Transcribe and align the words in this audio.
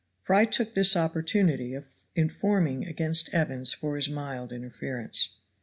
Fry 0.19 0.45
took 0.45 0.73
this 0.73 0.95
opportunity 0.95 1.75
of 1.75 1.85
informing 2.15 2.85
against 2.85 3.29
Evans 3.35 3.71
for 3.75 3.95
his 3.97 4.09
mild 4.09 4.51
interference. 4.51 5.35